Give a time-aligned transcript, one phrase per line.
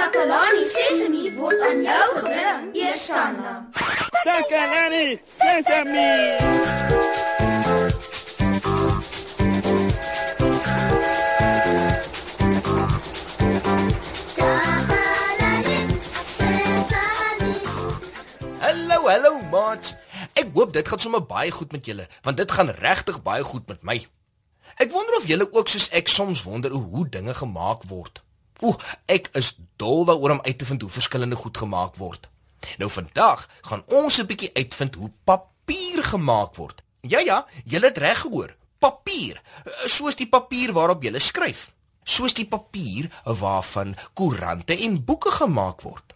[0.00, 3.50] Takalani Sesemi word aan jou gebring, Eersanna.
[4.24, 6.12] Takalani Sesame.
[18.60, 19.92] Hallo, hallo maat.
[20.32, 23.68] Ek hoop dit gaan sommer baie goed met julle, want dit gaan regtig baie goed
[23.68, 23.98] met my.
[24.80, 28.24] Ek wonder of julle ook soos ek soms wonder hoe dinge gemaak word.
[28.60, 32.28] Oeh, ek is dol daaroor om uit te vind hoe verskillende goed gemaak word.
[32.78, 36.82] Nou vandag gaan ons 'n bietjie uitvind hoe papier gemaak word.
[37.00, 38.56] Ja ja, julle het reg gehoor.
[38.78, 39.42] Papier,
[39.86, 41.70] soos die papier waarop jy skryf.
[42.04, 46.14] Soos die papier waarvan koerante en boeke gemaak word.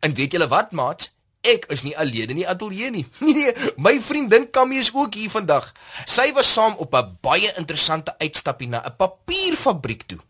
[0.00, 1.10] En weet julle wat, maat?
[1.42, 3.06] Ek is nie alleen in die ateljee nie.
[3.26, 5.72] Nee, my vriendin Kammy is ook hier vandag.
[6.06, 10.20] Sy was saam op 'n baie interessante uitstappie na 'n papierfabriek toe.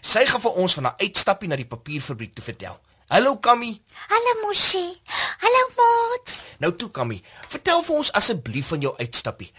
[0.00, 2.80] Sy gaan vir ons van 'n uitstappie na die papierfabriek toe vertel.
[3.08, 3.82] Hallo Kammy.
[4.08, 5.00] Hallo Moshi.
[5.38, 6.30] Hallo Maat.
[6.58, 9.50] Nou toe Kammy, vertel vir ons asseblief van jou uitstappie.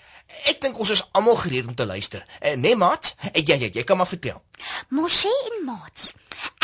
[0.49, 2.25] Ek dink ons is almal gereed om te luister.
[2.39, 3.13] Eh, nee maat?
[3.31, 4.41] Eh, ja ja, jy kan maar vertel.
[4.89, 6.15] Moshi en Maat.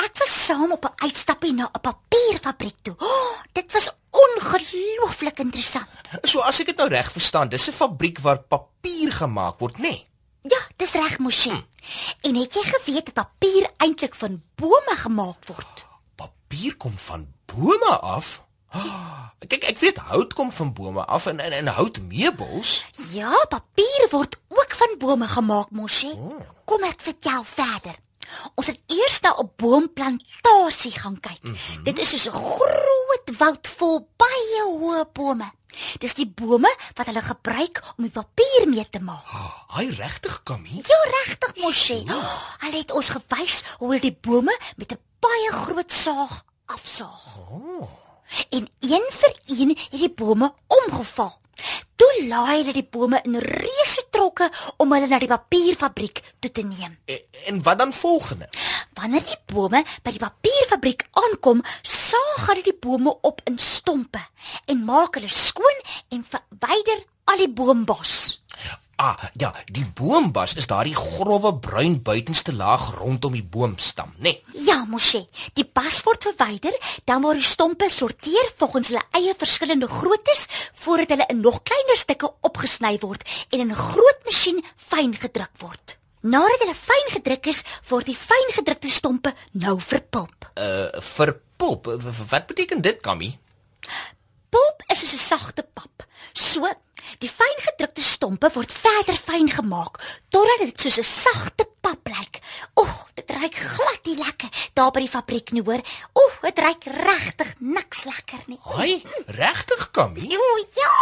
[0.02, 2.96] Ek was saam op 'n uitstappie na 'n papierfabriek toe.
[2.98, 5.88] Oh, dit was ongelooflik interessant.
[6.23, 9.81] So as ek dit nou reg verstaan, dis 'n fabriek waar papier gemaak word, nê?
[9.81, 10.11] Nee?
[10.42, 11.50] Ja, dis reg, Moshi.
[11.50, 11.61] Hm.
[12.22, 15.86] En het jy geweet dat papier eintlik van bome gemaak word?
[16.16, 18.44] Papier kom van bome af?
[18.73, 22.84] Oh, kyk, ek weet hout kom van bome af en en, en houtmeubels.
[23.12, 26.12] Ja, papier word ook van bome gemaak, Moshi.
[26.16, 26.39] Oh.
[26.66, 28.00] Kom ek vertel verder.
[28.56, 31.44] Ons het eers na 'n boomplantasie gaan kyk.
[31.44, 31.84] Mm -hmm.
[31.84, 35.52] Dit is soos 'n groot woud vol baie hoë bome.
[36.00, 39.26] Dis die bome wat hulle gebruik om die papier mee te maak.
[39.76, 40.82] Haai oh, regtig, Kamie?
[40.86, 42.02] Ja, regtig, Moshi.
[42.08, 47.38] Oh, hulle het ons gewys hoe hulle die bome met 'n baie groot saag afsaag.
[47.52, 47.90] Oh.
[48.50, 51.40] En een vir een het die bome omgeval.
[51.96, 56.64] Toe laai hulle die bome in reuse trokke om hulle na die papierfabriek toe te
[56.66, 56.98] neem.
[57.06, 58.50] En, en wat dan volgende?
[59.00, 64.22] Wanneer die bome by die papierfabriek aankom, saag hulle die bome op in stompe
[64.68, 68.41] en maak hulle skoon en verwyder al die boombos.
[69.01, 74.35] Ah, ja, die boombas is daardie grouwe bruin buitenste laag rondom die boomstam, né?
[74.35, 74.66] Nee.
[74.68, 75.24] Ja, mosie.
[75.57, 76.75] Die bas word verwyder,
[77.09, 80.46] dan word die stompe sorteer volgens hulle eie verskillende groottes
[80.84, 85.56] voordat hulle in nog kleiner stukke opgesny word en in 'n groot masjien fyn gedruk
[85.66, 85.97] word.
[86.22, 90.52] Nadat hulle fyn gedruk is, word die fyn gedrukte stompe nou verpulp.
[90.54, 91.90] Uh, verpulp.
[92.30, 93.34] Wat beteken dit, Kammy?
[94.50, 96.06] Pulp is 'n sagte pap.
[96.34, 96.70] So
[97.20, 100.00] Die fyn gedrukte stompe word verder fyn gemaak
[100.34, 102.40] totdat dit soos 'n sagte pap lyk.
[102.80, 105.81] Oeg, dit ruik glad nie lekker daar by die fabriek nie, hoor.
[106.41, 108.57] Dit ruik regtig niks lekker nie.
[108.66, 109.02] Haai,
[109.38, 110.24] regtig, Kammy?
[110.25, 110.94] Jo, ja,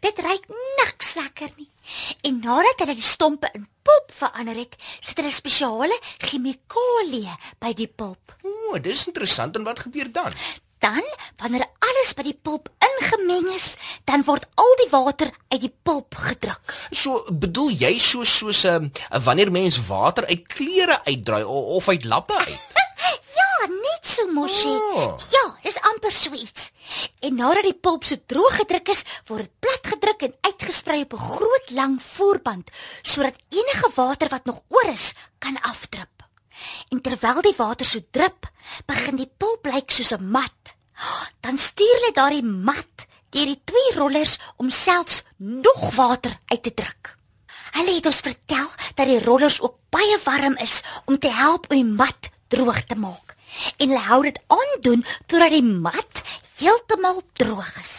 [0.00, 0.46] dit ruik
[0.80, 1.68] niks lekker nie.
[2.24, 7.90] En nadat hulle die stompe in pulp verander het, sit hulle spesiale chemikalieë by die
[7.92, 8.32] pulp.
[8.40, 10.32] O, dis interessant en wat gebeur dan?
[10.80, 11.04] Dan,
[11.40, 13.74] wanneer alles by die pulp ingemeng is,
[14.08, 16.74] dan word al die water uit die pulp gedruk.
[16.90, 21.88] So bedoel jy so soos 'n um, ehm, wanneer mens water uit klere uitdraai of
[21.88, 22.60] uit lappe uit?
[23.96, 24.76] net so mosie.
[24.76, 25.16] Oh.
[25.32, 26.70] Ja, dis amper so iets.
[27.24, 31.14] En nadat die pulp so droog gedruk is, word dit plat gedruk en uitgesprei op
[31.14, 32.70] 'n groot lang voerband
[33.02, 36.24] sodat enige water wat nog oor is, kan afdrup.
[36.90, 38.46] En terwyl die water so drup,
[38.86, 40.76] begin die pulp lyk soos 'n mat.
[41.40, 46.74] Dan stuur hulle daardie mat deur die twee rollers om selfs nog water uit te
[46.74, 47.16] druk.
[47.72, 51.76] Hulle het ons vertel dat die rollers ook baie warm is om te help om
[51.76, 53.35] die mat droog te maak.
[53.76, 56.22] En hulle hou dit aan doen totdat die mat
[56.56, 57.94] heeltemal droog is.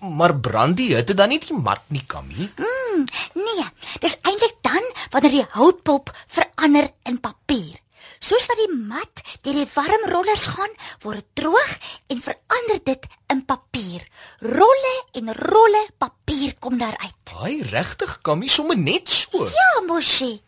[0.00, 2.48] Maar brand die hitte dan nie die mat nie, Kammy?
[2.56, 3.04] Mm,
[3.34, 3.66] nee,
[4.00, 7.76] dis eintlik dan wanneer die houtpulp verander in papier.
[8.18, 10.74] Soos wat die mat deur die warm rollers gaan,
[11.04, 11.72] word dit droog
[12.12, 14.02] en verander dit in papier.
[14.40, 17.14] Rolle en rolle papier kom daaruit.
[17.38, 19.44] Haai, regtig, Kammy, sommer net so.
[19.44, 20.40] Ja, mosie.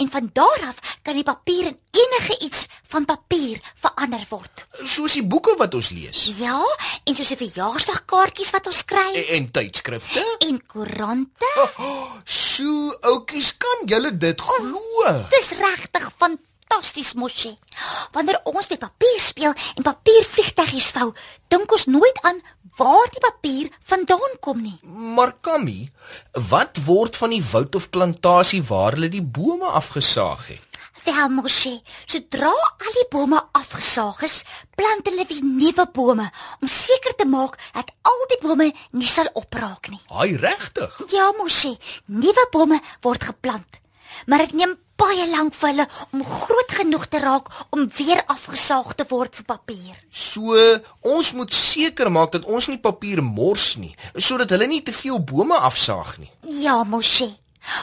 [0.00, 4.64] En van daar af kan die papier in enige iets van papier verander word.
[4.84, 6.22] Soos die boeke wat ons lees.
[6.38, 6.56] Ja,
[7.04, 9.08] en soos die verjaarsdagkaartjies wat ons kry.
[9.12, 10.24] En, en tydskrifte.
[10.48, 11.52] En koerante.
[11.64, 14.80] Oh, oh, Sjoe, oudjies, kan julle dit glo?
[15.04, 17.56] Oh, dis regtig van fantasties mosie.
[18.12, 21.12] Wanneer ons met papier speel en papiervliegtuigies vou,
[21.48, 22.40] dink ons nooit aan
[22.78, 24.78] waar die papier vandaan kom nie.
[24.84, 25.90] Maar Kammy,
[26.50, 30.64] wat word van die woud of plantasie waar hulle die bome afgesaag het?
[31.04, 31.78] Wel, Moshe,
[32.10, 34.42] sodra al die bome afgesaag is,
[34.76, 36.26] plant hulle weer nuwe bome
[36.60, 40.00] om seker te maak dat al die bome nie sal opraak nie.
[40.10, 40.98] Haai regtig?
[41.14, 41.76] Ja, Moshe,
[42.10, 43.80] nuwe bome word geplant.
[44.26, 48.94] Maar dit neem baie lank vir hulle om groot genoeg te raak om weer afgesaag
[48.98, 49.98] te word vir papier.
[50.10, 50.56] So,
[51.06, 55.20] ons moet seker maak dat ons nie papier mors nie, sodat hulle nie te veel
[55.20, 56.30] bome afsaag nie.
[56.64, 57.30] Ja, Moshe.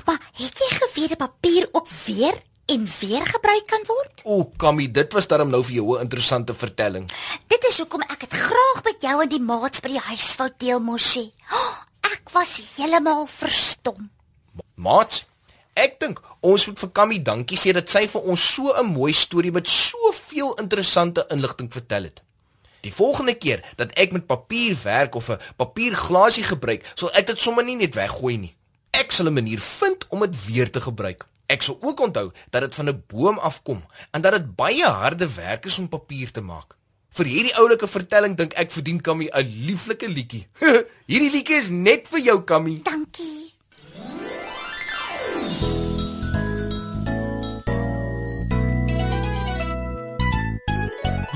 [0.06, 4.24] Maar het jy geweet dat papier ook weer en weer gebruik kan word?
[4.24, 7.06] O, Kammy, dit was darm nou vir jou 'n interessante vertelling.
[7.48, 10.50] Dit is hoekom ek dit graag met jou en die maats by die huis wou
[10.58, 11.32] deel, Moshe.
[11.52, 11.76] Oh,
[12.14, 14.10] ek was heeltemal verstom.
[14.76, 15.26] Maat,
[15.76, 19.14] ek dink ons moet vir Kammy dankie sê dat sy vir ons so 'n mooi
[19.14, 22.22] storie met soveel interessante inligting vertel het.
[22.82, 27.40] Die volgende keer dat ek met papier werk of 'n papierglasie gebruik, sal ek dit
[27.40, 28.56] sommer nie net weggooi nie.
[28.92, 31.26] Ek sal 'n manier vind om dit weer te gebruik.
[31.48, 35.34] Ek sal ook onthou dat dit van 'n boom afkom en dat dit baie harde
[35.36, 36.76] werk is om papier te maak.
[37.10, 40.48] Vir hierdie oulike vertelling dink ek verdien Kammy 'n lieflike liedjie.
[41.12, 42.80] hierdie liedjie is net vir jou Kammy.
[42.84, 43.05] Dankie.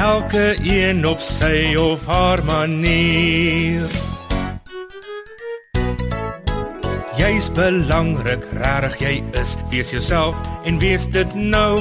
[0.00, 3.84] elke een op sy of haar manier.
[7.20, 11.76] Jy's belangrik, rarig jy is, wees jouself en wees dit nou.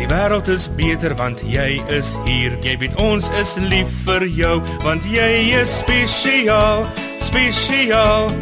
[0.00, 2.56] Die wêreld is beter want jy is hier.
[2.64, 4.56] Jy weet ons is lief vir jou
[4.86, 5.30] want jy
[5.60, 6.86] is spesiaal,
[7.20, 8.32] spesiaal.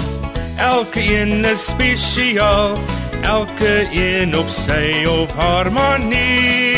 [0.61, 2.78] Elke een is spesiaal,
[3.26, 6.69] elke een op sy of haar manier.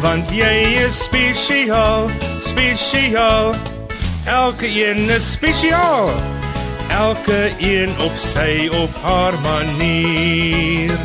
[0.00, 2.08] Want jy is spesiaal,
[2.40, 3.54] spesiaal.
[4.26, 6.38] Elke een is spesiaal
[6.90, 10.98] elke een op sy of haar manier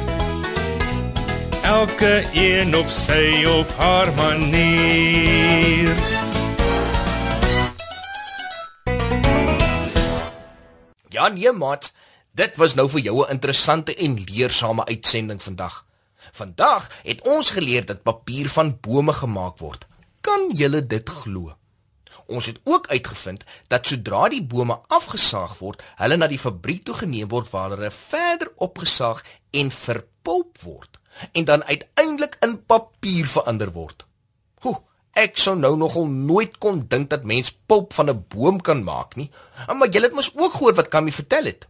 [1.61, 5.93] elke een op sy of haar manier
[11.09, 11.93] Ja nee maat,
[12.35, 15.84] dit was nou vir jou 'n interessante en leersame uitsending vandag.
[16.31, 19.87] Vandag het ons geleer dat papier van bome gemaak word.
[20.21, 21.55] Kan julle dit glo?
[22.25, 26.95] Ons het ook uitgevind dat sodra die bome afgesaag word, hulle na die fabriek toe
[26.97, 29.21] geneem word waar hulle verder opgesaag
[29.53, 30.99] en verpulp word
[31.31, 34.05] en dan uiteindelik in papier verander word.
[34.65, 34.75] Hoe,
[35.15, 39.15] ek sou nou nogal nooit kon dink dat mens pulp van 'n boom kan maak
[39.15, 39.29] nie.
[39.67, 41.67] Maar jy het mos ook gehoor wat Kammy vertel het.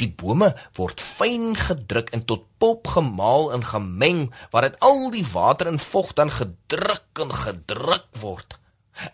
[0.00, 5.26] Die bome word fyn gedruk en tot pulp gemaal en gemeng waar dit al die
[5.32, 8.58] water en vog dan gedruk en gedruk word.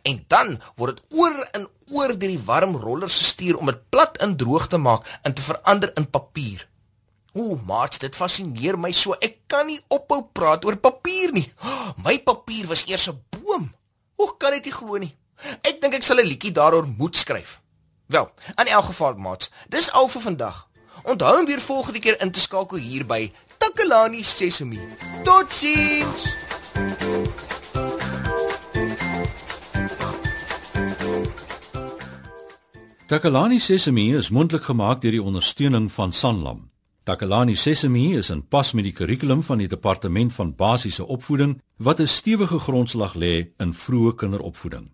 [0.03, 4.17] En dan word dit oor en oor deur die warm rollers gestuur om dit plat
[4.25, 6.65] en droog te maak en te verander in papier.
[7.35, 9.17] Ooh, maat, dit fascineer my so.
[9.19, 11.49] Ek kan nie ophou praat oor papier nie.
[12.06, 13.73] My papier was eers 'n boom.
[14.15, 15.15] Hoe kan dit nie glo nie?
[15.67, 17.58] Ek dink ek sal 'n liedjie daaroor moet skryf.
[18.06, 20.69] Wel, in elk geval, maat, dis al vir vandag.
[21.03, 24.81] Onthou om weer volgende keer in te skakel hier by Takalani Sesemi.
[25.23, 26.32] Totsiens.
[33.06, 36.70] Takalani Sesemi is mondelik gemaak deur die ondersteuning van Sanlam.
[37.05, 42.01] Takalani Sesemi is in pas met die kurrikulum van die Departement van Basiese Opvoeding wat
[42.01, 44.94] 'n stewige grondslag lê in vroeë kinderopvoeding.